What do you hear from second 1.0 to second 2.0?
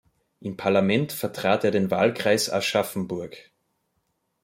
vertrat er den